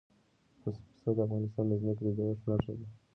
[0.61, 2.87] پسه د افغانستان د ځمکې د جوړښت نښه ده.